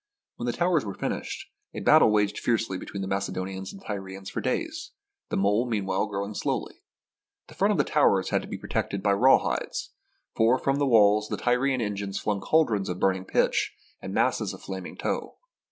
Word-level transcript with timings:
When 0.37 0.47
the 0.47 0.51
towers 0.51 0.83
were 0.83 0.95
finished, 0.95 1.45
a 1.75 1.79
battle 1.79 2.09
waged 2.09 2.39
fiercely 2.39 2.79
between 2.79 3.07
Macedonians 3.07 3.71
and 3.71 3.83
Tyrians 3.85 4.31
for 4.31 4.41
days, 4.41 4.93
the 5.29 5.37
mole 5.37 5.69
meanwhile 5.69 6.07
growing 6.07 6.33
slowly. 6.33 6.81
The 7.45 7.53
front 7.53 7.71
of 7.71 7.77
the 7.77 7.83
towers 7.83 8.29
had 8.29 8.41
to 8.41 8.47
be 8.47 8.57
protected 8.57 9.03
by 9.03 9.13
rawhides, 9.13 9.91
for 10.35 10.57
from 10.57 10.77
their 10.77 10.87
walls 10.87 11.27
the 11.27 11.37
Tyrian 11.37 11.81
en 11.81 11.95
gines 11.95 12.17
flung 12.17 12.41
cauldrons 12.41 12.89
of 12.89 12.97
burning 12.99 13.25
pitch 13.25 13.75
and 14.01 14.11
masses 14.11 14.55
of 14.55 14.63
flaming 14.63 14.97
tow. 14.97 15.35